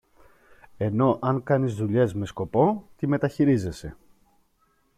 ενώ 0.77 1.19
αν 1.21 1.43
κάνεις 1.43 1.75
δουλειές 1.75 2.13
με 2.13 2.25
σκοπό, 2.25 2.83
τη 2.97 3.07
μεταχειρίζεσαι. 3.07 3.95